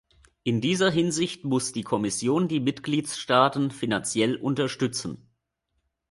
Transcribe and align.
In 0.41 0.61
dieser 0.61 0.89
Hinsicht 0.89 1.43
muss 1.45 1.73
die 1.73 1.83
Kommission 1.83 2.47
die 2.47 2.59
Mitgliedstaaten 2.59 3.69
finanziell 3.69 4.35
unterstützen. 4.35 5.29